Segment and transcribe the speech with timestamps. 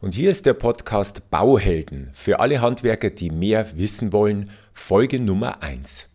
[0.00, 5.60] Und hier ist der Podcast Bauhelden für alle Handwerker, die mehr wissen wollen, Folge Nummer
[5.60, 6.06] 1.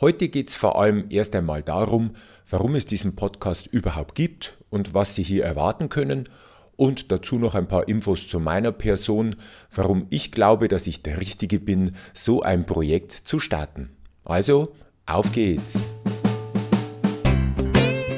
[0.00, 2.16] Heute geht es vor allem erst einmal darum,
[2.50, 6.28] warum es diesen Podcast überhaupt gibt und was Sie hier erwarten können
[6.74, 9.36] und dazu noch ein paar Infos zu meiner Person,
[9.72, 13.90] warum ich glaube, dass ich der Richtige bin, so ein Projekt zu starten.
[14.24, 14.74] Also,
[15.06, 15.84] auf geht's!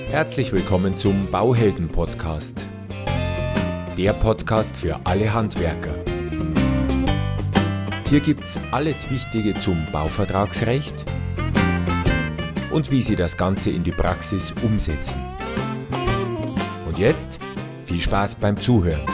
[0.09, 2.67] Herzlich willkommen zum Bauhelden Podcast
[3.97, 5.95] der Podcast für alle Handwerker.
[8.09, 11.07] Hier gibt's alles Wichtige zum Bauvertragsrecht
[12.71, 15.21] und wie Sie das Ganze in die Praxis umsetzen.
[16.87, 17.39] Und jetzt
[17.87, 19.07] viel Spaß beim Zuhören.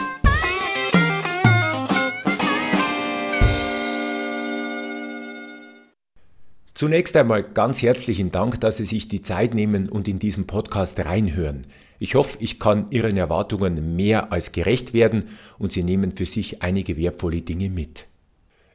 [6.75, 10.99] Zunächst einmal ganz herzlichen Dank, dass Sie sich die Zeit nehmen und in diesen Podcast
[11.05, 11.67] reinhören.
[11.99, 16.63] Ich hoffe, ich kann Ihren Erwartungen mehr als gerecht werden und Sie nehmen für sich
[16.63, 18.07] einige wertvolle Dinge mit.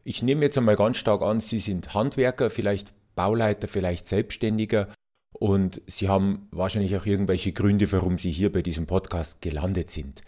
[0.04, 4.88] Ich nehme jetzt einmal ganz stark an, Sie sind Handwerker, vielleicht Bauleiter, vielleicht Selbstständiger
[5.32, 10.22] und Sie haben wahrscheinlich auch irgendwelche Gründe, warum Sie hier bei diesem Podcast gelandet sind.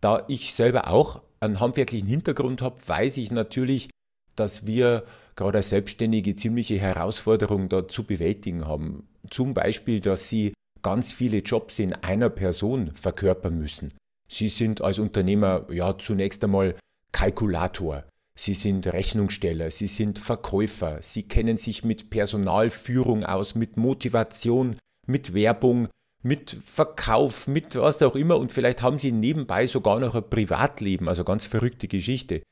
[0.00, 3.90] Da ich selber auch einen handwerklichen Hintergrund habe, weiß ich natürlich,
[4.34, 5.04] dass wir
[5.36, 9.08] gerade als Selbstständige ziemliche Herausforderungen da zu bewältigen haben.
[9.30, 10.52] Zum Beispiel, dass sie
[10.82, 13.94] ganz viele Jobs in einer Person verkörpern müssen.
[14.28, 16.74] Sie sind als Unternehmer ja zunächst einmal
[17.12, 18.04] Kalkulator.
[18.34, 25.34] Sie sind Rechnungssteller, Sie sind Verkäufer, Sie kennen sich mit Personalführung aus, mit Motivation, mit
[25.34, 25.88] Werbung,
[26.22, 31.08] mit Verkauf, mit was auch immer und vielleicht haben Sie nebenbei sogar noch ein Privatleben,
[31.08, 32.42] also ganz verrückte Geschichte.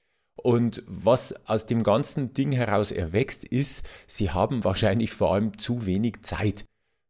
[0.42, 5.86] Und was aus dem ganzen Ding heraus erwächst, ist, sie haben wahrscheinlich vor allem zu
[5.86, 6.64] wenig Zeit.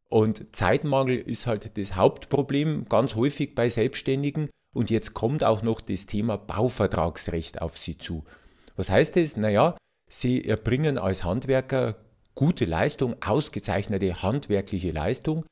[0.09, 4.49] Und Zeitmangel ist halt das Hauptproblem ganz häufig bei Selbstständigen.
[4.73, 8.25] Und jetzt kommt auch noch das Thema Bauvertragsrecht auf sie zu.
[8.75, 9.37] Was heißt das?
[9.37, 9.77] Naja,
[10.09, 11.95] sie erbringen als Handwerker
[12.35, 15.45] gute Leistung, ausgezeichnete handwerkliche Leistung,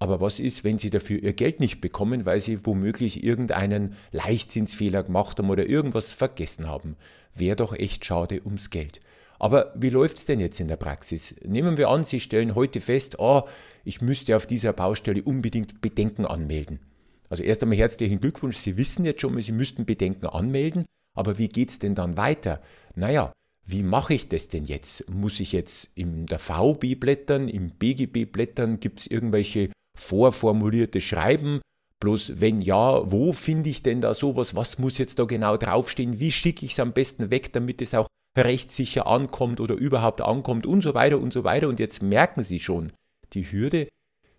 [0.00, 5.02] aber was ist, wenn Sie dafür Ihr Geld nicht bekommen, weil Sie womöglich irgendeinen Leichtzinsfehler
[5.02, 6.96] gemacht haben oder irgendwas vergessen haben?
[7.34, 9.00] Wäre doch echt schade ums Geld.
[9.38, 11.34] Aber wie läuft es denn jetzt in der Praxis?
[11.44, 13.42] Nehmen wir an, Sie stellen heute fest, oh,
[13.84, 16.80] ich müsste auf dieser Baustelle unbedingt Bedenken anmelden.
[17.28, 21.36] Also erst einmal herzlichen Glückwunsch, Sie wissen jetzt schon mal, Sie müssten Bedenken anmelden, aber
[21.36, 22.62] wie geht es denn dann weiter?
[22.94, 23.32] Naja,
[23.66, 25.08] wie mache ich das denn jetzt?
[25.10, 28.80] Muss ich jetzt in der VB blättern, im BGB blättern?
[28.80, 31.60] Gibt es irgendwelche vorformulierte Schreiben.
[32.00, 34.54] Bloß wenn ja, wo finde ich denn da sowas?
[34.54, 36.18] Was muss jetzt da genau draufstehen?
[36.18, 38.06] Wie schicke ich es am besten weg, damit es auch
[38.36, 41.68] rechtssicher ankommt oder überhaupt ankommt und so weiter und so weiter.
[41.68, 42.92] Und jetzt merken Sie schon,
[43.32, 43.88] die Hürde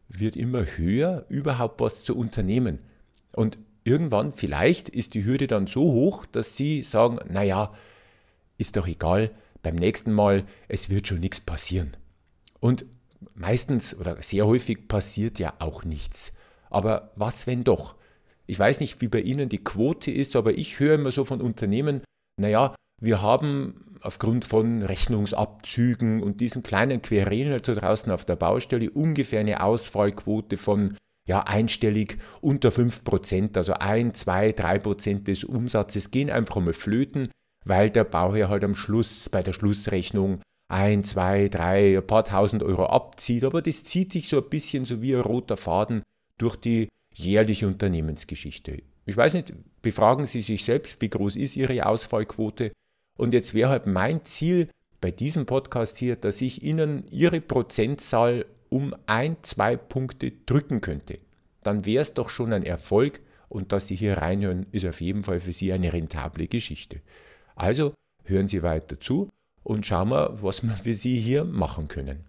[0.08, 2.80] wird immer höher, überhaupt was zu unternehmen.
[3.34, 7.74] Und irgendwann vielleicht ist die Hürde dann so hoch, dass Sie sagen, naja,
[8.58, 9.32] ist doch egal,
[9.64, 11.92] beim nächsten Mal, es wird schon nichts passieren.
[12.60, 12.86] Und
[13.34, 16.34] meistens oder sehr häufig passiert ja auch nichts.
[16.70, 17.96] Aber was, wenn doch?
[18.48, 21.42] Ich weiß nicht, wie bei Ihnen die Quote ist, aber ich höre immer so von
[21.42, 22.02] Unternehmen,
[22.38, 28.90] naja, wir haben aufgrund von Rechnungsabzügen und diesen kleinen Querelen da draußen auf der Baustelle
[28.90, 36.30] ungefähr eine Ausfallquote von ja, einstellig unter 5%, also 1, 2, 3% des Umsatzes gehen
[36.30, 37.28] einfach mal flöten,
[37.64, 42.64] weil der Bauherr halt am Schluss bei der Schlussrechnung ein, zwei, drei, ein paar tausend
[42.64, 46.02] Euro abzieht, aber das zieht sich so ein bisschen so wie ein roter Faden
[46.38, 48.82] durch die jährliche Unternehmensgeschichte.
[49.06, 52.72] Ich weiß nicht, befragen Sie sich selbst, wie groß ist Ihre Ausfallquote?
[53.18, 54.70] Und jetzt wäre halt mein Ziel
[55.02, 61.20] bei diesem Podcast hier, dass ich Ihnen Ihre Prozentzahl um ein, zwei Punkte drücken könnte.
[61.64, 65.24] Dann wäre es doch schon ein Erfolg und dass Sie hier reinhören, ist auf jeden
[65.24, 67.02] Fall für Sie eine rentable Geschichte.
[67.56, 67.94] Also
[68.24, 69.30] hören Sie weiter zu
[69.64, 72.26] und schauen wir, was wir für Sie hier machen können.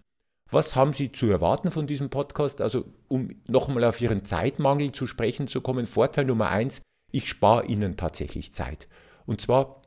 [0.51, 2.61] Was haben Sie zu erwarten von diesem Podcast?
[2.61, 7.65] Also, um nochmal auf Ihren Zeitmangel zu sprechen zu kommen, Vorteil Nummer eins, ich spare
[7.65, 8.87] Ihnen tatsächlich Zeit.
[9.25, 9.81] Und zwar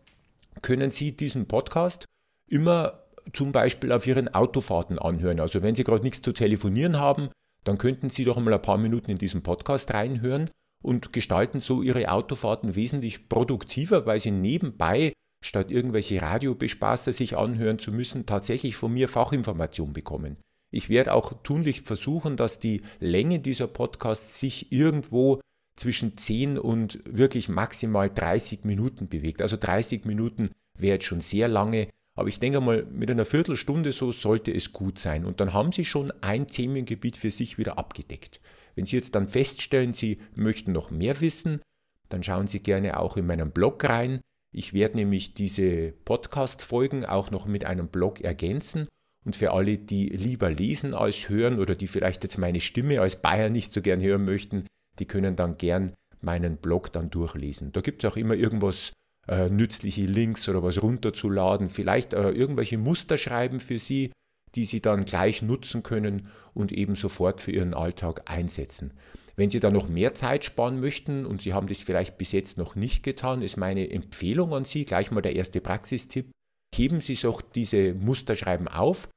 [0.62, 2.04] können Sie diesen Podcast
[2.48, 5.38] immer zum Beispiel auf Ihren Autofahrten anhören.
[5.38, 7.30] Also, wenn Sie gerade nichts zu telefonieren haben,
[7.62, 10.50] dann könnten Sie doch mal ein paar Minuten in diesen Podcast reinhören
[10.82, 15.12] und gestalten so Ihre Autofahrten wesentlich produktiver, weil Sie nebenbei
[15.46, 20.36] statt irgendwelche Radiobespaßer sich anhören zu müssen, tatsächlich von mir Fachinformation bekommen.
[20.70, 25.40] Ich werde auch tunlichst versuchen, dass die Länge dieser Podcasts sich irgendwo
[25.76, 29.42] zwischen 10 und wirklich maximal 30 Minuten bewegt.
[29.42, 33.92] Also 30 Minuten wäre jetzt schon sehr lange, aber ich denke mal, mit einer Viertelstunde
[33.92, 35.24] so sollte es gut sein.
[35.24, 38.40] Und dann haben Sie schon ein Themengebiet für sich wieder abgedeckt.
[38.74, 41.60] Wenn Sie jetzt dann feststellen, Sie möchten noch mehr wissen,
[42.08, 44.20] dann schauen Sie gerne auch in meinen Blog rein.
[44.54, 48.88] Ich werde nämlich diese Podcast-Folgen auch noch mit einem Blog ergänzen.
[49.24, 53.20] Und für alle, die lieber lesen als hören oder die vielleicht jetzt meine Stimme als
[53.20, 54.66] Bayer nicht so gern hören möchten,
[55.00, 57.72] die können dann gern meinen Blog dann durchlesen.
[57.72, 58.92] Da gibt es auch immer irgendwas
[59.28, 64.12] äh, nützliche Links oder was runterzuladen, vielleicht äh, irgendwelche Muster schreiben für Sie,
[64.54, 68.92] die Sie dann gleich nutzen können und eben sofort für Ihren Alltag einsetzen.
[69.36, 72.56] Wenn Sie da noch mehr Zeit sparen möchten und Sie haben das vielleicht bis jetzt
[72.56, 76.30] noch nicht getan, ist meine Empfehlung an Sie, gleich mal der erste Praxistipp,
[76.74, 79.08] heben Sie doch diese Musterschreiben auf,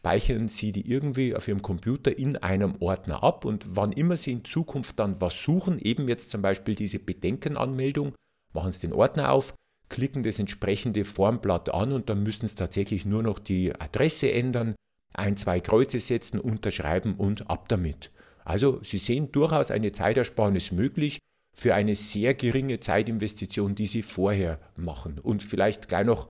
[0.00, 4.32] speichern Sie die irgendwie auf Ihrem Computer in einem Ordner ab und wann immer Sie
[4.32, 8.14] in Zukunft dann was suchen, eben jetzt zum Beispiel diese Bedenkenanmeldung,
[8.52, 9.54] machen Sie den Ordner auf,
[9.92, 14.74] klicken das entsprechende Formblatt an und dann müssen Sie tatsächlich nur noch die Adresse ändern,
[15.14, 18.10] ein, zwei Kreuze setzen, unterschreiben und ab damit.
[18.44, 21.18] Also Sie sehen durchaus eine Zeitersparnis möglich
[21.54, 25.18] für eine sehr geringe Zeitinvestition, die Sie vorher machen.
[25.18, 26.28] Und vielleicht gleich noch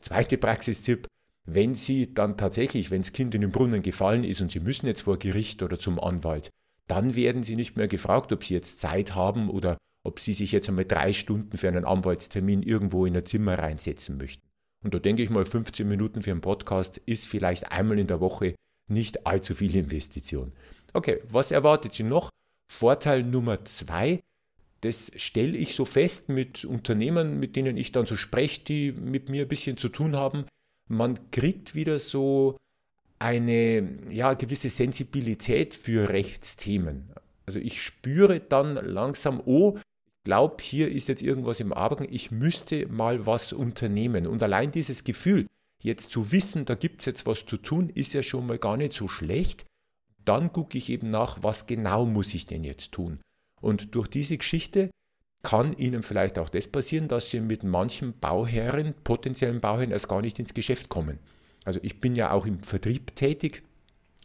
[0.00, 1.08] zweite Praxistipp,
[1.44, 4.86] wenn Sie dann tatsächlich, wenn das Kind in den Brunnen gefallen ist und Sie müssen
[4.86, 6.50] jetzt vor Gericht oder zum Anwalt,
[6.86, 10.52] dann werden Sie nicht mehr gefragt, ob Sie jetzt Zeit haben oder ob Sie sich
[10.52, 14.42] jetzt einmal drei Stunden für einen Anwaltstermin irgendwo in ein Zimmer reinsetzen möchten.
[14.82, 18.20] Und da denke ich mal, 15 Minuten für einen Podcast ist vielleicht einmal in der
[18.20, 18.54] Woche
[18.88, 20.52] nicht allzu viel Investition.
[20.92, 22.30] Okay, was erwartet Sie noch?
[22.70, 24.20] Vorteil Nummer zwei,
[24.80, 29.28] das stelle ich so fest mit Unternehmern, mit denen ich dann so spreche, die mit
[29.28, 30.46] mir ein bisschen zu tun haben.
[30.88, 32.56] Man kriegt wieder so
[33.18, 37.10] eine ja, gewisse Sensibilität für Rechtsthemen.
[37.44, 39.78] Also ich spüre dann langsam, oh,
[40.24, 44.26] glaube, hier ist jetzt irgendwas im Argen, ich müsste mal was unternehmen.
[44.26, 45.46] Und allein dieses Gefühl,
[45.82, 48.76] jetzt zu wissen, da gibt es jetzt was zu tun, ist ja schon mal gar
[48.76, 49.64] nicht so schlecht.
[50.24, 53.20] Dann gucke ich eben nach, was genau muss ich denn jetzt tun.
[53.60, 54.90] Und durch diese Geschichte
[55.42, 60.20] kann Ihnen vielleicht auch das passieren, dass Sie mit manchen Bauherren, potenziellen Bauherren, erst gar
[60.20, 61.18] nicht ins Geschäft kommen.
[61.64, 63.62] Also ich bin ja auch im Vertrieb tätig.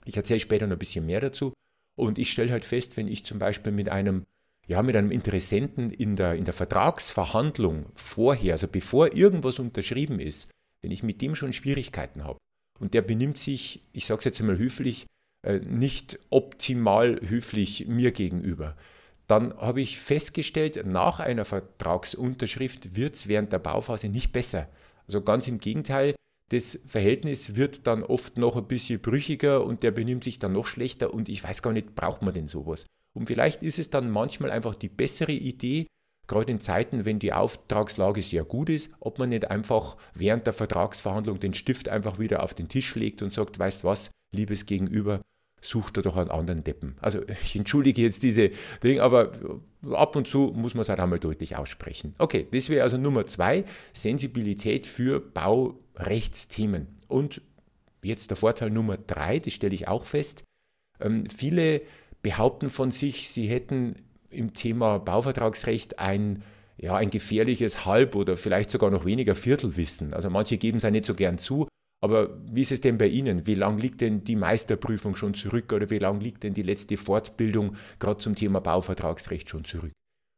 [0.06, 1.54] Ich erzähle später noch ein bisschen mehr dazu.
[1.98, 4.24] Und ich stelle halt fest, wenn ich zum Beispiel mit einem,
[4.68, 10.50] ja, mit einem Interessenten in der, in der Vertragsverhandlung vorher, also bevor irgendwas unterschrieben ist,
[10.82, 12.38] wenn ich mit dem schon Schwierigkeiten habe
[12.80, 15.06] und der benimmt sich, ich sage es jetzt einmal höflich,
[15.46, 18.76] äh, nicht optimal höflich mir gegenüber,
[19.28, 24.70] dann habe ich festgestellt, nach einer Vertragsunterschrift wird es während der Bauphase nicht besser.
[25.08, 26.16] Also ganz im Gegenteil,
[26.52, 30.68] das Verhältnis wird dann oft noch ein bisschen brüchiger und der benimmt sich dann noch
[30.68, 32.86] schlechter und ich weiß gar nicht, braucht man denn sowas?
[33.16, 35.88] Und vielleicht ist es dann manchmal einfach die bessere Idee,
[36.28, 40.54] gerade in Zeiten, wenn die Auftragslage sehr gut ist, ob man nicht einfach während der
[40.54, 45.22] Vertragsverhandlung den Stift einfach wieder auf den Tisch legt und sagt, weißt was, liebes Gegenüber,
[45.62, 46.96] sucht er doch einen anderen Deppen.
[47.00, 48.52] Also ich entschuldige jetzt diese
[48.84, 49.32] Dinge, aber
[49.92, 52.16] ab und zu muss man es halt einmal deutlich aussprechen.
[52.18, 53.64] Okay, das wäre also Nummer zwei,
[53.94, 56.88] Sensibilität für Baurechtsthemen.
[57.08, 57.42] Und
[58.04, 60.44] jetzt der Vorteil Nummer drei, das stelle ich auch fest.
[61.00, 61.82] Ähm, viele
[62.26, 63.98] behaupten von sich, sie hätten
[64.32, 66.42] im Thema Bauvertragsrecht ein
[66.78, 70.12] ja, ein gefährliches Halb- oder vielleicht sogar noch weniger Viertelwissen.
[70.14, 71.68] Also manche geben es ja nicht so gern zu,
[72.04, 73.46] aber wie ist es denn bei Ihnen?
[73.46, 76.98] Wie lange liegt denn die Meisterprüfung schon zurück oder wie lange liegt denn die letzte
[76.98, 79.92] Fortbildung gerade zum Thema Bauvertragsrecht schon zurück?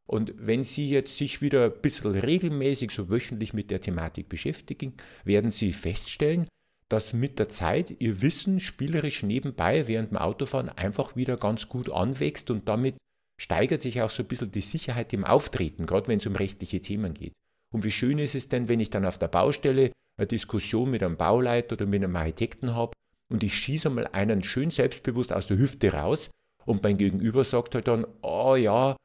[0.05, 4.93] Und wenn Sie jetzt sich wieder ein bisschen regelmäßig, so wöchentlich mit der Thematik beschäftigen,
[5.23, 6.47] werden Sie feststellen,
[6.89, 11.91] dass mit der Zeit Ihr Wissen spielerisch nebenbei während dem Autofahren einfach wieder ganz gut
[11.91, 12.95] anwächst und damit
[13.39, 16.81] steigert sich auch so ein bisschen die Sicherheit im Auftreten, gerade wenn es um rechtliche
[16.81, 17.33] Themen geht.
[17.73, 21.03] Und wie schön ist es denn, wenn ich dann auf der Baustelle eine Diskussion mit
[21.03, 22.93] einem Bauleiter oder mit einem Architekten habe
[23.29, 26.31] und ich schieße mal einen schön selbstbewusst aus der Hüfte raus
[26.65, 28.95] und mein Gegenüber sagt halt dann, oh ja,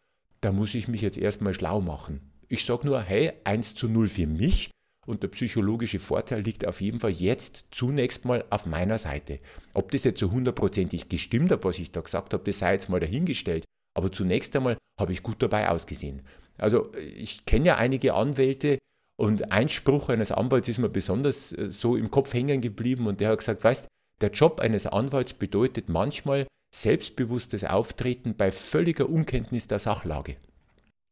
[0.40, 2.32] da muss ich mich jetzt erstmal schlau machen.
[2.48, 4.70] Ich sage nur, hey, 1 zu 0 für mich
[5.06, 9.40] und der psychologische Vorteil liegt auf jeden Fall jetzt zunächst mal auf meiner Seite.
[9.74, 12.88] Ob das jetzt so hundertprozentig gestimmt hat, was ich da gesagt habe, das sei jetzt
[12.88, 13.64] mal dahingestellt.
[13.94, 16.22] Aber zunächst einmal habe ich gut dabei ausgesehen.
[16.56, 18.78] Also ich kenne ja einige Anwälte,
[19.22, 23.20] und ein Spruch eines Anwalts ist mir besonders äh, so im Kopf hängen geblieben und
[23.20, 23.86] der hat gesagt, weißt,
[24.20, 30.36] der Job eines Anwalts bedeutet manchmal selbstbewusstes Auftreten bei völliger Unkenntnis der Sachlage.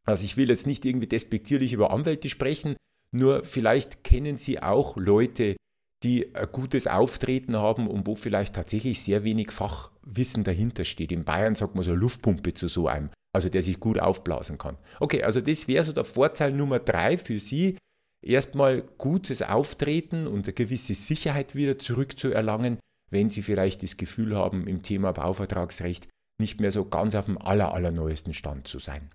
[0.06, 2.76] Also ich will jetzt nicht irgendwie despektierlich über Anwälte sprechen,
[3.12, 5.56] nur vielleicht kennen Sie auch Leute,
[6.02, 11.12] die ein gutes Auftreten haben und wo vielleicht tatsächlich sehr wenig Fachwissen dahinter steht.
[11.12, 14.78] In Bayern sagt man so Luftpumpe zu so einem, also der sich gut aufblasen kann.
[14.98, 17.76] Okay, also das wäre so der Vorteil Nummer drei für Sie,
[18.24, 22.78] erstmal gutes Auftreten und eine gewisse Sicherheit wieder zurückzuerlangen,
[23.10, 26.08] wenn Sie vielleicht das Gefühl haben, im Thema Bauvertragsrecht
[26.40, 29.10] nicht mehr so ganz auf dem aller, allerneuesten Stand zu sein.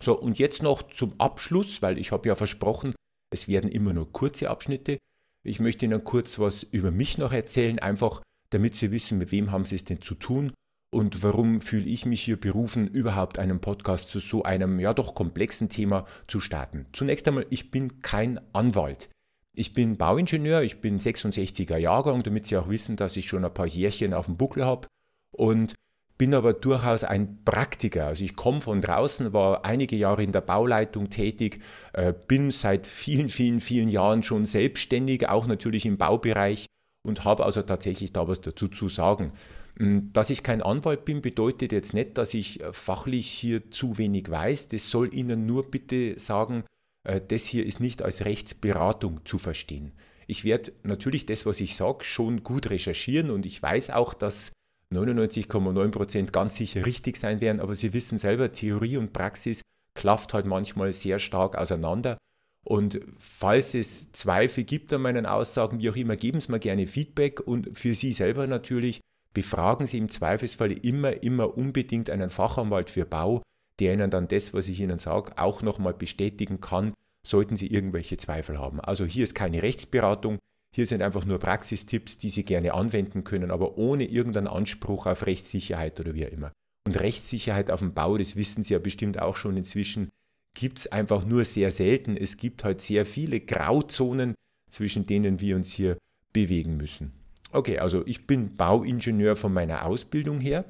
[0.00, 2.92] So, und jetzt noch zum Abschluss, weil ich habe ja versprochen,
[3.32, 4.98] es werden immer nur kurze Abschnitte.
[5.44, 9.50] Ich möchte Ihnen kurz was über mich noch erzählen, einfach damit Sie wissen, mit wem
[9.50, 10.52] haben Sie es denn zu tun
[10.94, 15.14] und warum fühle ich mich hier berufen, überhaupt einen Podcast zu so einem ja doch
[15.14, 16.86] komplexen Thema zu starten.
[16.92, 19.08] Zunächst einmal, ich bin kein Anwalt.
[19.54, 23.54] Ich bin Bauingenieur, ich bin 66er Jahrgang, damit Sie auch wissen, dass ich schon ein
[23.54, 24.86] paar Jährchen auf dem Buckel habe
[25.30, 25.74] und
[26.22, 28.06] bin aber durchaus ein Praktiker.
[28.06, 31.60] Also ich komme von draußen, war einige Jahre in der Bauleitung tätig,
[31.94, 36.66] äh, bin seit vielen, vielen, vielen Jahren schon selbstständig, auch natürlich im Baubereich
[37.04, 39.32] und habe also tatsächlich da was dazu zu sagen.
[39.80, 43.98] Hm, dass ich kein Anwalt bin, bedeutet jetzt nicht, dass ich äh, fachlich hier zu
[43.98, 44.68] wenig weiß.
[44.68, 46.62] Das soll Ihnen nur bitte sagen,
[47.02, 49.90] äh, das hier ist nicht als Rechtsberatung zu verstehen.
[50.28, 54.52] Ich werde natürlich das, was ich sage, schon gut recherchieren und ich weiß auch, dass
[54.92, 59.62] 99,9% ganz sicher richtig sein werden, aber Sie wissen selber, Theorie und Praxis
[59.94, 62.18] klafft halt manchmal sehr stark auseinander.
[62.64, 66.86] Und falls es Zweifel gibt an meinen Aussagen, wie auch immer, geben Sie mir gerne
[66.86, 69.00] Feedback und für Sie selber natürlich
[69.34, 73.42] befragen Sie im Zweifelsfall immer, immer unbedingt einen Fachanwalt für Bau,
[73.80, 76.92] der Ihnen dann das, was ich Ihnen sage, auch nochmal bestätigen kann,
[77.26, 78.80] sollten Sie irgendwelche Zweifel haben.
[78.80, 80.38] Also hier ist keine Rechtsberatung,
[80.74, 85.26] hier sind einfach nur Praxistipps, die Sie gerne anwenden können, aber ohne irgendeinen Anspruch auf
[85.26, 86.52] Rechtssicherheit oder wie auch immer.
[86.86, 90.08] Und Rechtssicherheit auf dem Bau, das wissen Sie ja bestimmt auch schon inzwischen,
[90.54, 92.16] gibt es einfach nur sehr selten.
[92.16, 94.34] Es gibt halt sehr viele Grauzonen,
[94.70, 95.98] zwischen denen wir uns hier
[96.32, 97.12] bewegen müssen.
[97.52, 100.64] Okay, also ich bin Bauingenieur von meiner Ausbildung her.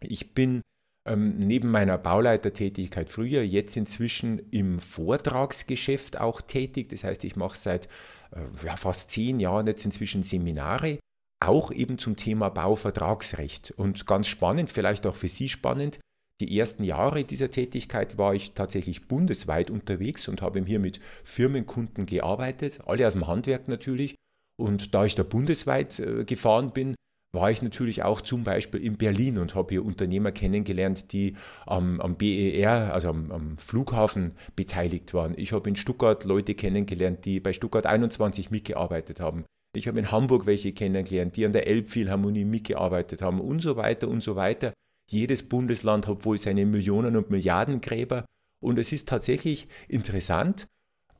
[0.00, 0.62] Ich bin
[1.06, 6.88] ähm, neben meiner Bauleitertätigkeit früher jetzt inzwischen im Vortragsgeschäft auch tätig.
[6.90, 7.86] Das heißt, ich mache seit
[8.32, 10.98] äh, ja, fast zehn Jahren jetzt inzwischen Seminare,
[11.44, 13.72] auch eben zum Thema Bauvertragsrecht.
[13.72, 16.00] Und ganz spannend, vielleicht auch für Sie spannend,
[16.40, 22.06] die ersten Jahre dieser Tätigkeit war ich tatsächlich bundesweit unterwegs und habe hier mit Firmenkunden
[22.06, 24.14] gearbeitet, alle aus dem Handwerk natürlich.
[24.56, 26.94] Und da ich da bundesweit äh, gefahren bin,
[27.38, 32.00] war ich natürlich auch zum Beispiel in Berlin und habe hier Unternehmer kennengelernt, die am,
[32.00, 35.34] am BER, also am, am, Flughafen, beteiligt waren.
[35.36, 39.44] Ich habe in Stuttgart Leute kennengelernt, die bei Stuttgart 21 mitgearbeitet haben.
[39.76, 44.08] Ich habe in Hamburg welche kennengelernt, die an der Elbphilharmonie mitgearbeitet haben und so weiter
[44.08, 44.72] und so weiter.
[45.08, 48.24] Jedes Bundesland hat wohl seine Millionen und Milliardengräber.
[48.60, 50.66] Und es ist tatsächlich interessant,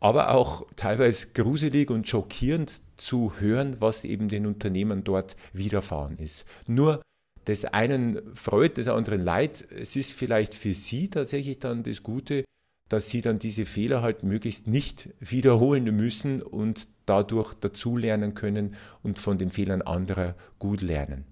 [0.01, 6.45] aber auch teilweise gruselig und schockierend zu hören, was eben den Unternehmen dort widerfahren ist.
[6.67, 7.03] Nur
[7.47, 9.67] des einen freut, des anderen leid.
[9.71, 12.45] Es ist vielleicht für Sie tatsächlich dann das Gute,
[12.89, 19.19] dass Sie dann diese Fehler halt möglichst nicht wiederholen müssen und dadurch dazulernen können und
[19.19, 21.25] von den Fehlern anderer gut lernen.